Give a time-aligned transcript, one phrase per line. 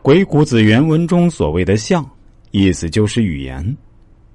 [0.00, 2.08] 鬼谷子原文中所谓的“象”，
[2.50, 3.76] 意思就是语言。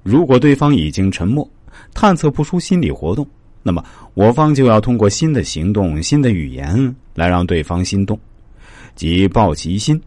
[0.03, 1.49] 如果对方已经沉默，
[1.93, 3.25] 探测不出心理活动，
[3.63, 8.19] 那么我方就要通过新的行动、新的语言来让对方心动，
[8.93, 9.99] 即抱其心。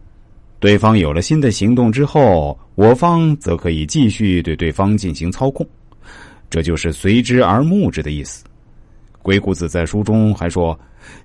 [0.59, 5.67] 对方有了新的行动之后，我方则可以继续对对方进行操控，
[6.49, 8.45] 这就是随之而目之的意思。
[9.21, 10.79] 鬼谷子在书中还说：“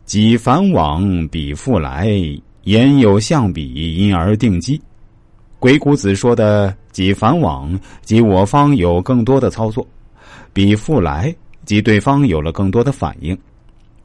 [0.05, 2.11] 己反往，彼复来，
[2.65, 4.81] 言有象比，因而定机。”
[5.59, 9.85] 鬼谷子说的“己反往”，即我方有更多的操作
[10.53, 13.37] ；“比复来”，即对方有了更多的反应。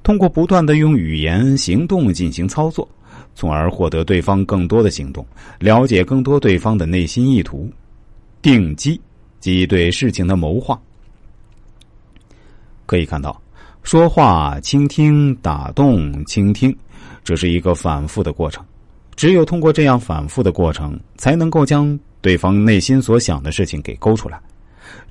[0.03, 2.87] 通过不断的用语言、行动进行操作。
[3.33, 5.23] 从而获得对方更多的行动，
[5.59, 7.71] 了解更多对方的内心意图，
[8.41, 8.99] 定机
[9.39, 10.79] 即对事情的谋划。
[12.87, 13.39] 可以看到，
[13.87, 16.75] 说话、倾听、打动、倾听，
[17.23, 18.61] 这是一个反复的过程。
[19.15, 24.37] 只有通过这样反复的过程，才能够将对方内心所想的事情给勾出来。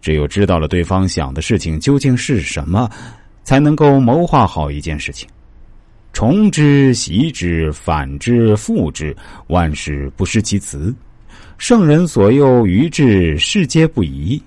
[0.03, 2.87] 只有知道了对方想的事情究竟是什么，
[3.45, 5.27] 才能够谋划好一件事情。
[6.13, 9.17] 从之，习之，反之，复之，
[9.47, 10.95] 万事不失其辞。
[11.57, 14.39] 圣人所诱于智，世皆不疑。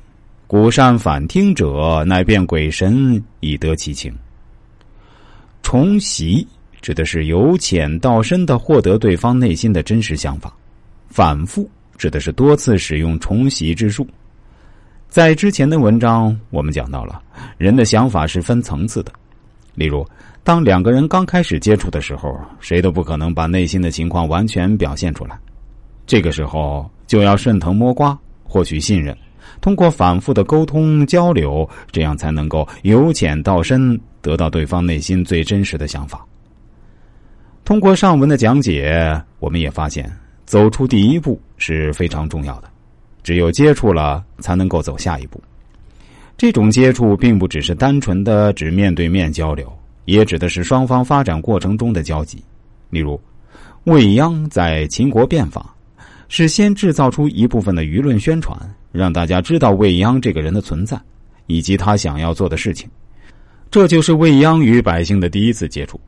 [0.50, 4.12] 古善反听者，乃变鬼神以得其情。
[5.62, 6.48] 重习
[6.82, 10.52] 指的是由浅到深的获得对方内心的真实想法，
[11.08, 11.70] 反复
[12.00, 14.08] 指的是多次使用重习之术。
[15.08, 17.22] 在之前的文章，我们讲到了
[17.60, 19.12] 人的想法是分层次的，
[19.76, 20.04] 例如。
[20.44, 25.38] 当两个人刚开始接触的时候，谁都不可能把内心的情况完全表现出来。
[26.08, 29.16] 这个时候就要顺藤摸瓜，获取信任，
[29.62, 36.26] 通过反复的沟通交流，这样才能够由浅到深，得到对方内心最真实的想法。
[37.66, 40.12] 通过上文的讲解，我们也发现，
[40.46, 42.70] 走出第一步是非常重要的。
[43.22, 45.42] 只有接触了，才能够走下一步。
[46.38, 49.72] 这种接触并不只是单纯的只面对面交流。
[50.06, 52.44] 也指的是双方发展过程中的交集，
[52.90, 53.22] 例如，
[53.84, 55.72] 未央在秦国变法，
[56.30, 58.58] 是先制造出一部分的舆论宣传，
[58.92, 61.00] 让大家知道未央这个人的存在，
[61.48, 62.90] 以及他想要做的事情，
[63.70, 66.00] 这就是未央与百姓的第一次接触。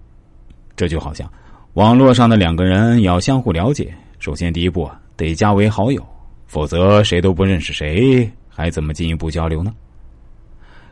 [0.75, 1.31] 这就好像
[1.73, 6.03] 网络上的两个人要相互了解，首先第一步得加为好友，
[6.47, 9.73] 否则谁都不认识谁，还怎么进一步交流呢？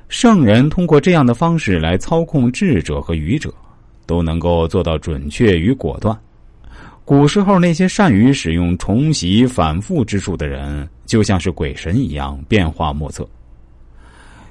[0.09, 3.53] 圣人通过这样的方式来操控智者和愚者，
[4.05, 6.17] 都能够做到准确与果断。
[7.05, 13.28] 古时候那些善于使用重袭反复之术的人，就像是鬼神一样，变化莫测。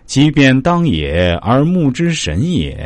[0.07, 2.77] 其便当也，而目之神也；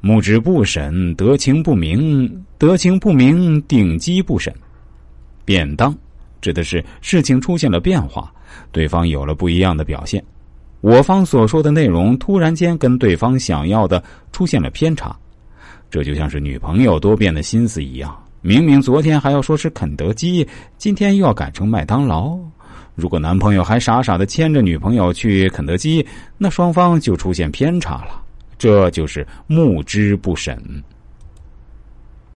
[0.00, 2.28] 目之不审，得情不明；
[2.58, 4.52] 得情不明，定机不审。
[5.44, 5.96] 便当
[6.40, 8.32] 指的是事情出现了变化，
[8.72, 10.22] 对方有了不一样的表现。
[10.80, 14.02] 我方所说的内容突然间跟对方想要的
[14.32, 15.16] 出现了偏差，
[15.88, 18.20] 这就像是女朋友多变的心思一样。
[18.40, 20.44] 明明昨天还要说是肯德基，
[20.76, 22.36] 今天又要改成麦当劳。
[22.94, 28.22] 如果男朋友还傻傻的牵着女朋友去肯德基，那双方就出现偏差了。
[28.58, 30.62] 这就是目之不审。